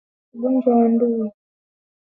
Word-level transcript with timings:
Ugonjwa 0.33 0.71
wa 0.79 0.85
ndui 0.91 1.07
kwa 1.09 1.25
ngamia 1.25 1.33